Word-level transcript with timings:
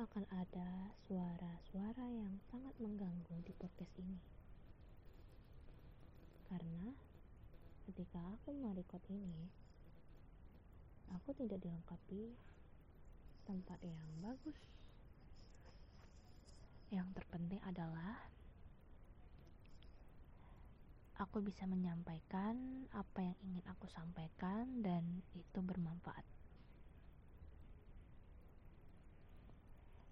akan 0.00 0.24
ada 0.32 0.96
suara-suara 1.04 2.08
yang 2.08 2.32
sangat 2.48 2.72
mengganggu 2.80 3.36
di 3.44 3.52
podcast 3.52 3.92
ini. 4.00 4.16
Karena 6.48 6.88
ketika 7.84 8.16
aku 8.32 8.56
merekod 8.56 9.04
ini, 9.12 9.52
aku 11.12 11.36
tidak 11.36 11.60
dilengkapi 11.60 12.32
tempat 13.44 13.76
yang 13.84 14.00
bagus. 14.24 14.56
Yang 16.88 17.20
terpenting 17.20 17.60
adalah 17.60 18.24
aku 21.20 21.44
bisa 21.44 21.68
menyampaikan 21.68 22.88
apa 22.96 23.20
yang 23.20 23.36
ingin 23.44 23.64
aku 23.68 23.84
sampaikan 23.92 24.80
dan 24.80 25.20
itu 25.36 25.60
bermanfaat. 25.60 26.39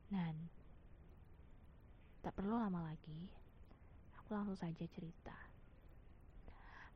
Dan 0.09 0.48
tak 2.25 2.33
perlu 2.33 2.57
lama 2.57 2.80
lagi, 2.89 3.29
aku 4.17 4.33
langsung 4.33 4.57
saja 4.57 4.84
cerita. 4.89 5.37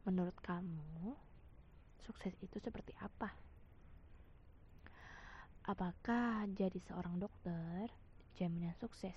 Menurut 0.08 0.34
kamu, 0.40 1.14
sukses 2.00 2.34
itu 2.40 2.56
seperti 2.58 2.96
apa? 2.98 3.30
Apakah 5.62 6.50
jadi 6.50 6.74
seorang 6.88 7.22
dokter 7.22 7.86
jaminan 8.34 8.74
sukses? 8.80 9.14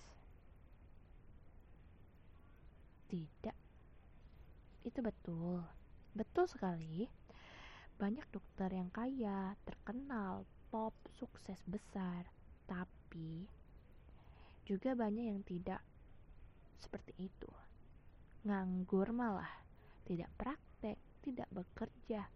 Tidak. 3.09 3.57
Itu 4.85 4.99
betul. 5.01 5.65
Betul 6.13 6.45
sekali. 6.45 7.09
Banyak 7.97 8.29
dokter 8.29 8.69
yang 8.75 8.93
kaya, 8.93 9.57
terkenal, 9.65 10.45
pop, 10.69 10.93
sukses 11.17 11.57
besar, 11.65 12.27
tapi 12.69 13.54
juga 14.65 14.97
banyak 14.97 15.25
yang 15.29 15.41
tidak 15.45 15.81
seperti 16.81 17.29
itu. 17.29 17.49
Nganggur 18.45 19.13
malah, 19.13 19.49
tidak 20.05 20.29
praktek, 20.37 20.97
tidak 21.21 21.49
bekerja, 21.53 22.29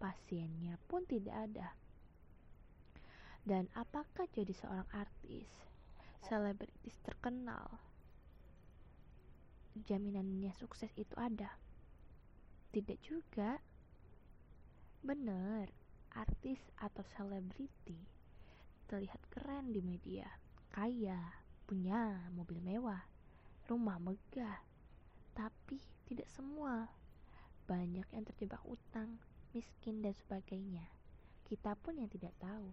pasiennya 0.00 0.80
pun 0.88 1.04
tidak 1.04 1.36
ada. 1.36 1.68
Dan 3.46 3.70
apakah 3.78 4.26
jadi 4.34 4.50
seorang 4.52 4.88
artis, 4.90 5.48
selebritis 6.26 6.98
terkenal, 7.06 7.78
jaminannya 9.86 10.50
sukses 10.56 10.90
itu 10.98 11.14
ada? 11.14 11.54
Tidak 12.72 12.98
juga. 13.04 13.60
Benar, 15.06 15.70
artis 16.16 16.58
atau 16.82 17.06
selebriti 17.14 18.16
terlihat 18.90 19.22
keren 19.30 19.70
di 19.70 19.82
media, 19.82 20.26
kaya, 20.74 21.45
punya 21.66 22.30
mobil 22.30 22.62
mewah, 22.62 23.02
rumah 23.66 23.98
megah, 23.98 24.62
tapi 25.34 25.82
tidak 26.06 26.30
semua. 26.30 26.86
Banyak 27.66 28.06
yang 28.14 28.22
terjebak 28.22 28.62
utang, 28.62 29.18
miskin, 29.50 29.98
dan 29.98 30.14
sebagainya. 30.14 30.86
Kita 31.50 31.74
pun 31.74 31.98
yang 31.98 32.06
tidak 32.06 32.30
tahu. 32.38 32.70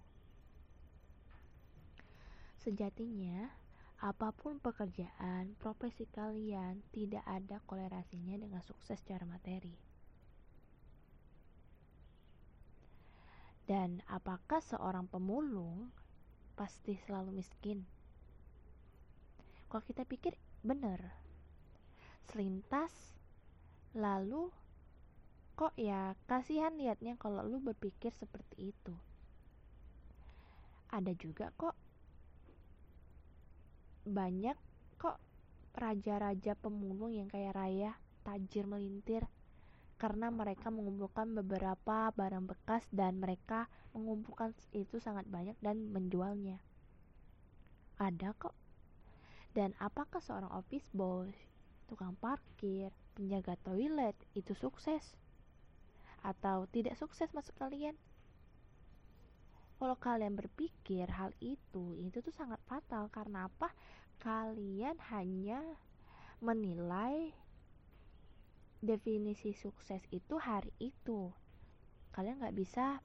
Sejatinya, 2.61 3.49
apa 3.97 4.29
pun 4.29 4.61
pekerjaan, 4.61 5.57
profesi 5.57 6.05
kalian 6.13 6.85
tidak 6.93 7.25
ada 7.25 7.57
kolerasinya 7.65 8.37
dengan 8.37 8.61
sukses 8.61 9.01
secara 9.01 9.25
materi. 9.25 9.73
Dan 13.63 14.03
apakah 14.11 14.59
seorang 14.61 15.09
pemulung 15.09 15.89
pasti 16.53 16.99
selalu 17.07 17.41
miskin? 17.41 17.87
Kalau 19.73 19.89
kita 19.89 20.05
pikir 20.05 20.37
bener. 20.61 21.01
Selintas 22.29 22.93
lalu 23.97 24.53
kok 25.57 25.73
ya 25.73 26.13
kasihan 26.29 26.77
liatnya 26.77 27.17
kalau 27.17 27.41
lu 27.41 27.57
berpikir 27.57 28.13
seperti 28.13 28.69
itu. 28.69 28.93
Ada 30.93 31.17
juga 31.17 31.49
kok 31.57 31.73
banyak 34.05 34.53
kok 35.01 35.17
raja-raja 35.73 36.53
pemulung 36.53 37.17
yang 37.17 37.25
kayak 37.25 37.57
raya 37.57 37.97
tajir 38.21 38.69
melintir 38.69 39.25
karena 39.97 40.29
mereka 40.29 40.69
mengumpulkan 40.69 41.33
beberapa 41.33 42.13
barang 42.13 42.45
bekas 42.45 42.85
dan 42.93 43.17
mereka 43.17 43.65
mengumpulkan 43.97 44.53
itu 44.69 45.01
sangat 45.01 45.25
banyak 45.25 45.57
dan 45.65 45.89
menjualnya. 45.89 46.61
Ada 47.97 48.37
kok 48.37 48.53
dan 49.53 49.77
apakah 49.77 50.17
seorang 50.17 50.49
office 50.49 50.85
boy, 50.97 51.29
tukang 51.85 52.17
parkir, 52.17 52.89
penjaga 53.13 53.53
toilet 53.61 54.17
itu 54.33 54.57
sukses? 54.57 55.13
Atau 56.25 56.65
tidak 56.73 56.97
sukses 56.97 57.29
maksud 57.37 57.53
kalian? 57.61 57.93
Kalau 59.77 59.99
kalian 59.99 60.33
berpikir 60.33 61.05
hal 61.05 61.35
itu, 61.37 62.01
itu 62.01 62.17
tuh 62.25 62.33
sangat 62.33 62.57
fatal 62.65 63.13
karena 63.13 63.45
apa? 63.45 63.69
Kalian 64.17 64.97
hanya 65.13 65.61
menilai 66.41 67.35
definisi 68.81 69.53
sukses 69.53 70.01
itu 70.09 70.39
hari 70.41 70.73
itu. 70.81 71.29
Kalian 72.15 72.41
nggak 72.41 72.57
bisa 72.57 73.03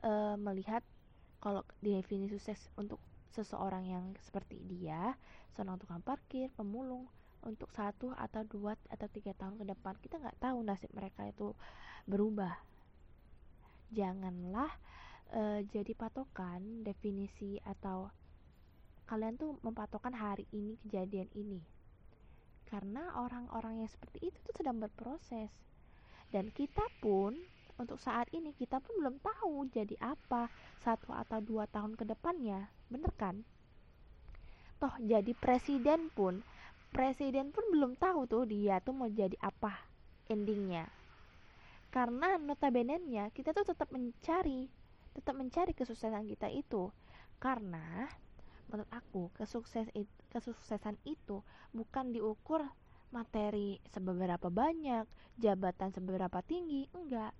uh, 0.00 0.36
melihat 0.40 0.80
kalau 1.42 1.66
definisi 1.82 2.38
sukses 2.38 2.70
untuk 2.78 3.02
seseorang 3.30 3.86
yang 3.86 4.04
seperti 4.22 4.58
dia, 4.66 5.14
seorang 5.54 5.78
tukang 5.78 6.02
parkir, 6.02 6.50
pemulung, 6.54 7.06
untuk 7.44 7.72
satu 7.72 8.12
atau 8.12 8.44
dua 8.44 8.76
atau 8.92 9.08
tiga 9.08 9.32
tahun 9.32 9.56
ke 9.56 9.64
depan 9.72 9.96
kita 9.96 10.20
nggak 10.20 10.40
tahu 10.40 10.60
nasib 10.60 10.92
mereka 10.92 11.24
itu 11.24 11.56
berubah. 12.04 12.52
Janganlah 13.90 14.70
uh, 15.34 15.60
jadi 15.72 15.92
patokan 15.96 16.84
definisi 16.84 17.58
atau 17.64 18.12
kalian 19.08 19.34
tuh 19.40 19.58
mempatokan 19.66 20.14
hari 20.14 20.46
ini 20.54 20.78
kejadian 20.86 21.26
ini. 21.34 21.60
Karena 22.70 23.18
orang-orang 23.18 23.82
yang 23.82 23.90
seperti 23.90 24.30
itu 24.30 24.38
tuh 24.46 24.54
sedang 24.54 24.78
berproses. 24.78 25.50
Dan 26.30 26.54
kita 26.54 26.86
pun 27.02 27.34
untuk 27.80 27.96
saat 27.96 28.28
ini 28.36 28.52
kita 28.52 28.76
pun 28.84 29.00
belum 29.00 29.16
tahu 29.24 29.72
jadi 29.72 29.96
apa 30.04 30.52
satu 30.84 31.16
atau 31.16 31.40
dua 31.40 31.64
tahun 31.64 31.96
ke 31.96 32.04
depannya. 32.04 32.68
Bener 32.92 33.08
kan? 33.16 33.40
Toh 34.76 34.92
jadi 35.00 35.32
presiden 35.32 36.12
pun 36.12 36.44
presiden 36.92 37.48
pun 37.48 37.64
belum 37.72 37.96
tahu 37.96 38.28
tuh 38.28 38.44
dia 38.44 38.84
tuh 38.84 38.92
mau 38.92 39.08
jadi 39.08 39.34
apa 39.40 39.72
endingnya. 40.28 40.84
Karena 41.88 42.36
notabene 42.36 43.00
nya 43.00 43.32
kita 43.32 43.56
tuh 43.56 43.64
tetap 43.64 43.88
mencari 43.88 44.68
tetap 45.16 45.34
mencari 45.34 45.72
kesuksesan 45.72 46.28
kita 46.28 46.52
itu. 46.52 46.92
Karena 47.40 48.04
menurut 48.68 48.86
aku 48.92 49.32
kesukses 49.34 49.88
kesuksesan 50.30 51.00
itu 51.08 51.42
bukan 51.74 52.14
diukur 52.14 52.62
materi 53.10 53.82
seberapa 53.90 54.46
banyak 54.46 55.02
jabatan 55.34 55.90
seberapa 55.90 56.38
tinggi 56.46 56.86
enggak 56.94 57.34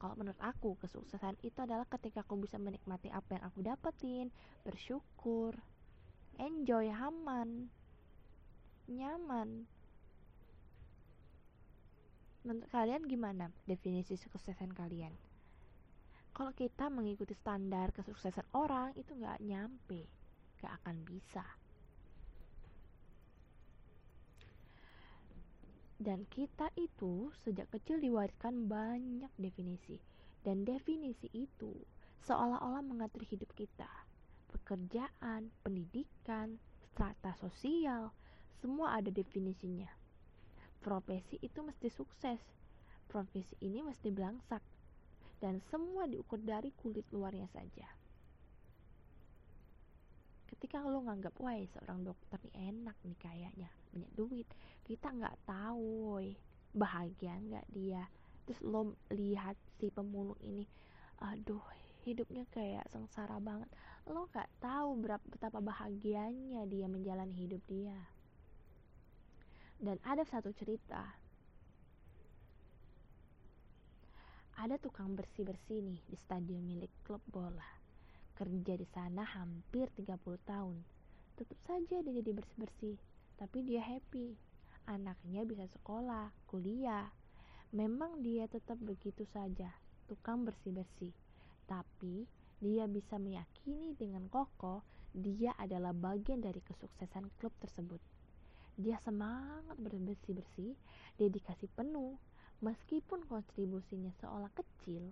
kalau 0.00 0.16
menurut 0.16 0.40
aku 0.40 0.80
kesuksesan 0.80 1.36
itu 1.44 1.60
adalah 1.60 1.84
ketika 1.84 2.24
aku 2.24 2.40
bisa 2.40 2.56
menikmati 2.56 3.12
apa 3.12 3.36
yang 3.36 3.44
aku 3.44 3.60
dapetin 3.60 4.32
bersyukur 4.64 5.60
enjoy 6.40 6.88
aman 6.88 7.68
nyaman. 8.90 9.68
Menurut 12.42 12.66
kalian 12.72 13.04
gimana 13.06 13.52
definisi 13.68 14.16
kesuksesan 14.16 14.72
kalian? 14.72 15.12
Kalau 16.32 16.56
kita 16.56 16.88
mengikuti 16.88 17.36
standar 17.36 17.92
kesuksesan 17.92 18.48
orang 18.56 18.96
itu 18.96 19.12
nggak 19.12 19.44
nyampe 19.44 20.08
nggak 20.60 20.72
akan 20.82 20.96
bisa 21.04 21.44
Dan 26.00 26.24
kita 26.32 26.72
itu 26.80 27.28
sejak 27.44 27.68
kecil 27.68 28.00
diwariskan 28.00 28.64
banyak 28.64 29.28
definisi. 29.36 30.00
Dan 30.40 30.64
definisi 30.64 31.28
itu 31.36 31.76
seolah-olah 32.24 32.80
mengatur 32.80 33.20
hidup 33.28 33.52
kita. 33.52 34.08
Pekerjaan, 34.48 35.52
pendidikan, 35.60 36.56
strata 36.88 37.36
sosial, 37.36 38.16
semua 38.64 38.96
ada 38.96 39.12
definisinya. 39.12 39.92
Profesi 40.80 41.36
itu 41.44 41.60
mesti 41.60 41.92
sukses. 41.92 42.40
Profesi 43.04 43.52
ini 43.60 43.84
mesti 43.84 44.08
belangsak. 44.08 44.64
Dan 45.36 45.60
semua 45.68 46.08
diukur 46.08 46.40
dari 46.40 46.72
kulit 46.80 47.04
luarnya 47.12 47.44
saja 47.52 47.99
ketika 50.60 50.84
lo 50.84 51.00
nganggap 51.00 51.32
wah 51.40 51.56
seorang 51.72 52.04
dokter 52.04 52.36
nih 52.52 52.68
enak 52.68 52.92
nih 53.08 53.16
kayaknya 53.16 53.72
banyak 53.96 54.12
duit. 54.12 54.44
Kita 54.84 55.08
nggak 55.08 55.48
tahu 55.48 56.12
woy, 56.12 56.36
bahagia 56.76 57.40
nggak 57.40 57.64
dia? 57.72 58.04
Terus 58.44 58.60
lo 58.68 58.92
lihat 59.08 59.56
si 59.80 59.88
pemulung 59.88 60.36
ini 60.44 60.68
aduh 61.16 61.64
hidupnya 62.04 62.44
kayak 62.52 62.84
sengsara 62.92 63.40
banget. 63.40 63.72
Lo 64.04 64.28
gak 64.28 64.52
tahu 64.60 65.00
berapa 65.00 65.24
betapa 65.32 65.64
bahagianya 65.64 66.68
dia 66.68 66.84
menjalani 66.92 67.32
hidup 67.32 67.64
dia. 67.64 67.96
Dan 69.80 69.96
ada 70.04 70.28
satu 70.28 70.52
cerita. 70.52 71.08
Ada 74.60 74.76
tukang 74.76 75.16
bersih-bersih 75.16 75.80
nih 75.80 76.00
di 76.04 76.16
stadion 76.20 76.60
milik 76.68 76.92
klub 77.00 77.24
bola 77.24 77.79
kerja 78.40 78.72
di 78.80 78.88
sana 78.96 79.20
hampir 79.20 79.92
30 80.00 80.16
tahun. 80.48 80.80
Tetap 81.36 81.58
saja 81.68 82.00
dia 82.00 82.12
jadi 82.24 82.32
bersih-bersih 82.32 82.96
tapi 83.36 83.60
dia 83.68 83.84
happy. 83.84 84.32
Anaknya 84.88 85.44
bisa 85.44 85.68
sekolah 85.68 86.32
kuliah. 86.48 87.12
Memang 87.76 88.24
dia 88.24 88.48
tetap 88.48 88.80
begitu 88.80 89.28
saja 89.28 89.68
tukang 90.08 90.48
bersih-bersih. 90.48 91.12
Tapi 91.68 92.24
dia 92.64 92.88
bisa 92.88 93.20
meyakini 93.20 93.92
dengan 93.96 94.24
kokoh 94.32 94.80
dia 95.10 95.52
adalah 95.58 95.90
bagian 95.90 96.40
dari 96.40 96.62
kesuksesan 96.64 97.34
klub 97.36 97.50
tersebut. 97.60 97.98
Dia 98.80 98.96
semangat 99.02 99.76
bersih-bersih, 99.76 100.72
dedikasi 101.18 101.66
penuh, 101.76 102.16
meskipun 102.62 103.26
kontribusinya 103.26 104.14
seolah 104.22 104.48
kecil, 104.54 105.10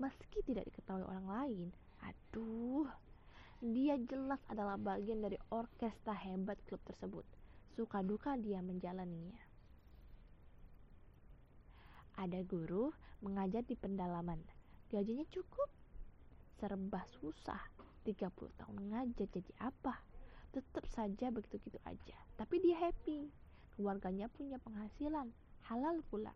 meski 0.00 0.40
tidak 0.48 0.66
diketahui 0.72 1.04
orang 1.04 1.26
lain. 1.28 1.68
Aduh, 2.04 2.86
dia 3.64 3.96
jelas 4.04 4.40
adalah 4.52 4.76
bagian 4.76 5.24
dari 5.24 5.40
orkestra 5.50 6.12
hebat 6.12 6.60
klub 6.68 6.80
tersebut. 6.84 7.24
Suka 7.74 8.04
duka 8.04 8.36
dia 8.38 8.60
menjalaninya. 8.60 9.40
Ada 12.20 12.46
guru 12.46 12.94
mengajar 13.24 13.66
di 13.66 13.74
pendalaman. 13.74 14.38
Gajinya 14.92 15.26
cukup. 15.32 15.66
Serba 16.60 17.02
susah. 17.18 17.60
30 18.04 18.30
tahun 18.60 18.76
ngajar 18.92 19.26
jadi 19.32 19.52
apa? 19.64 19.96
tetap 20.54 20.86
saja 20.86 21.34
begitu-gitu 21.34 21.82
aja. 21.82 22.16
Tapi 22.38 22.62
dia 22.62 22.78
happy. 22.78 23.26
Keluarganya 23.74 24.30
punya 24.30 24.62
penghasilan, 24.62 25.34
halal 25.66 25.98
pula. 26.06 26.30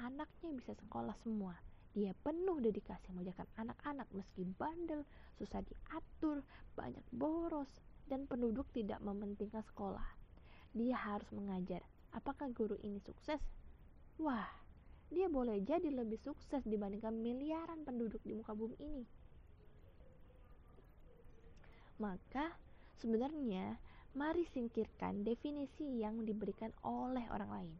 Anaknya 0.00 0.56
bisa 0.56 0.72
sekolah 0.72 1.12
semua. 1.20 1.60
Dia 1.90 2.14
penuh 2.14 2.62
dedikasi 2.62 3.10
mengajarkan 3.10 3.50
anak-anak 3.58 4.06
meski 4.14 4.46
bandel, 4.46 5.02
susah 5.38 5.62
diatur, 5.66 6.46
banyak 6.78 7.02
boros, 7.10 7.70
dan 8.06 8.30
penduduk 8.30 8.66
tidak 8.70 9.02
mementingkan 9.02 9.62
sekolah. 9.66 10.06
Dia 10.70 10.94
harus 10.94 11.26
mengajar. 11.34 11.82
Apakah 12.14 12.50
guru 12.54 12.78
ini 12.82 13.02
sukses? 13.02 13.42
Wah, 14.22 14.46
dia 15.10 15.26
boleh 15.26 15.58
jadi 15.66 15.90
lebih 15.90 16.18
sukses 16.22 16.62
dibandingkan 16.62 17.14
miliaran 17.14 17.82
penduduk 17.82 18.22
di 18.22 18.38
muka 18.38 18.54
bumi 18.54 18.78
ini. 18.78 19.04
Maka 21.98 22.54
Sebenarnya, 23.00 23.80
mari 24.12 24.44
singkirkan 24.44 25.24
definisi 25.24 26.04
yang 26.04 26.20
diberikan 26.28 26.68
oleh 26.84 27.24
orang 27.32 27.48
lain. 27.48 27.76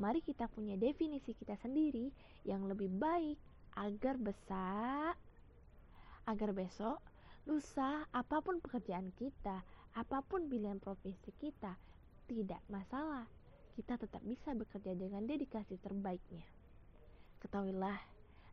Mari 0.00 0.24
kita 0.24 0.48
punya 0.48 0.78
definisi 0.80 1.36
kita 1.36 1.56
sendiri 1.60 2.08
yang 2.48 2.64
lebih 2.64 2.88
baik 2.88 3.36
agar 3.76 4.16
besar 4.16 5.16
agar 6.24 6.50
besok 6.54 7.02
lusa 7.42 8.06
apa 8.14 8.38
pun 8.38 8.62
pekerjaan 8.62 9.10
kita, 9.18 9.66
apa 9.98 10.18
pun 10.22 10.46
pilihan 10.46 10.78
profesi 10.78 11.34
kita, 11.42 11.74
tidak 12.30 12.62
masalah. 12.70 13.26
Kita 13.74 13.98
tetap 13.98 14.22
bisa 14.22 14.54
bekerja 14.54 14.94
dengan 14.94 15.26
dedikasi 15.26 15.80
terbaiknya. 15.82 16.44
Ketahuilah, 17.42 17.98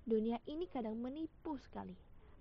dunia 0.07 0.41
ini 0.49 0.65
kadang 0.65 0.97
menipu 0.97 1.59
sekali. 1.61 1.93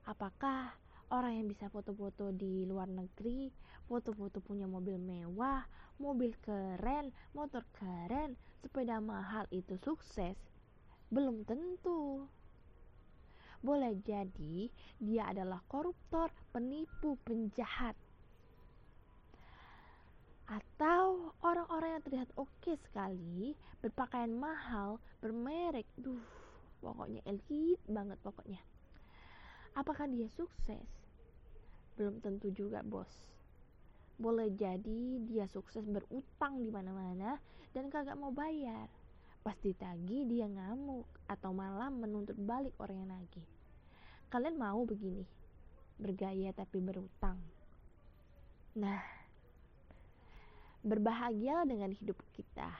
Apakah 0.09 0.73
orang 1.09 1.41
yang 1.41 1.47
bisa 1.49 1.73
foto-foto 1.73 2.33
di 2.37 2.69
luar 2.69 2.89
negeri, 2.89 3.49
foto-foto 3.89 4.45
punya 4.45 4.69
mobil 4.69 5.01
mewah, 5.01 5.65
mobil 5.97 6.37
keren, 6.45 7.11
motor 7.33 7.65
keren, 7.77 8.37
sepeda 8.61 9.01
mahal 9.01 9.49
itu 9.49 9.81
sukses? 9.81 10.37
Belum 11.09 11.43
tentu. 11.49 12.29
Boleh 13.59 13.97
jadi 14.07 14.71
dia 15.01 15.33
adalah 15.33 15.65
koruptor, 15.67 16.31
penipu, 16.55 17.19
penjahat. 17.27 17.97
Atau 20.49 21.35
orang-orang 21.45 21.99
yang 21.99 22.05
terlihat 22.05 22.31
oke 22.39 22.73
sekali, 22.89 23.53
berpakaian 23.85 24.33
mahal, 24.33 24.97
bermerek, 25.21 25.85
duh, 25.99 26.23
pokoknya 26.81 27.21
elit 27.27 27.81
banget 27.85 28.17
pokoknya. 28.25 28.63
Apakah 29.79 30.11
dia 30.11 30.27
sukses? 30.35 30.91
Belum 31.95 32.19
tentu 32.19 32.51
juga, 32.51 32.83
bos. 32.83 33.07
Boleh 34.19 34.51
jadi 34.51 35.23
dia 35.23 35.47
sukses 35.47 35.87
berutang 35.87 36.59
di 36.67 36.75
mana-mana 36.75 37.39
dan 37.71 37.87
kagak 37.87 38.19
mau 38.19 38.35
bayar. 38.35 38.91
Pas 39.47 39.55
ditagi 39.63 40.27
dia 40.27 40.51
ngamuk 40.51 41.07
atau 41.31 41.55
malah 41.55 41.95
menuntut 41.95 42.35
balik 42.35 42.75
orang 42.83 43.07
yang 43.07 43.11
nagih. 43.15 43.47
Kalian 44.27 44.59
mau 44.59 44.83
begini? 44.83 45.23
Bergaya 45.95 46.51
tapi 46.51 46.83
berutang. 46.83 47.39
Nah, 48.75 48.99
berbahagialah 50.83 51.71
dengan 51.71 51.95
hidup 51.95 52.19
kita 52.35 52.71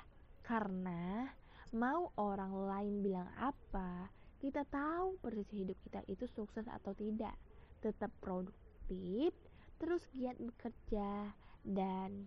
karena 0.43 1.31
mau 1.71 2.11
orang 2.19 2.53
lain 2.67 2.95
bilang 3.07 3.31
apa, 3.39 4.11
kita 4.39 4.63
tahu 4.71 5.19
persis 5.19 5.51
hidup 5.51 5.77
kita 5.83 6.01
itu 6.07 6.25
sukses 6.31 6.67
atau 6.71 6.95
tidak. 6.95 7.35
Tetap 7.83 8.11
produktif 8.23 9.35
terus 9.79 10.03
giat 10.15 10.39
bekerja 10.39 11.35
dan 11.67 12.27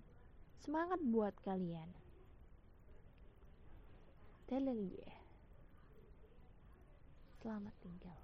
semangat 0.63 0.99
buat 1.03 1.35
kalian. 1.43 1.89
You 4.51 4.99
selamat 7.41 7.73
tinggal 7.81 8.20